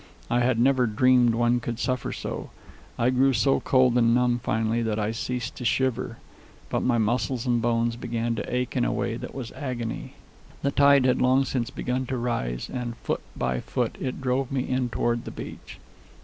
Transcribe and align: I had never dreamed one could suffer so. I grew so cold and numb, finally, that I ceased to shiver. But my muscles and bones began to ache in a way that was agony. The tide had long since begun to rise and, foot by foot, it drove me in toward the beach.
I 0.31 0.39
had 0.39 0.57
never 0.59 0.87
dreamed 0.87 1.35
one 1.35 1.59
could 1.59 1.77
suffer 1.77 2.11
so. 2.11 2.49
I 2.97 3.11
grew 3.11 3.33
so 3.33 3.59
cold 3.59 3.95
and 3.99 4.15
numb, 4.15 4.39
finally, 4.43 4.81
that 4.81 4.97
I 4.97 5.11
ceased 5.11 5.55
to 5.57 5.63
shiver. 5.63 6.17
But 6.71 6.79
my 6.79 6.97
muscles 6.97 7.45
and 7.45 7.61
bones 7.61 7.97
began 7.97 8.33
to 8.33 8.51
ache 8.51 8.75
in 8.75 8.83
a 8.83 8.91
way 8.91 9.15
that 9.17 9.35
was 9.35 9.51
agony. 9.51 10.15
The 10.63 10.71
tide 10.71 11.05
had 11.05 11.21
long 11.21 11.45
since 11.45 11.69
begun 11.69 12.07
to 12.07 12.17
rise 12.17 12.67
and, 12.67 12.97
foot 13.03 13.21
by 13.35 13.59
foot, 13.59 13.95
it 14.01 14.19
drove 14.21 14.51
me 14.51 14.67
in 14.67 14.89
toward 14.89 15.23
the 15.23 15.29
beach. 15.29 15.77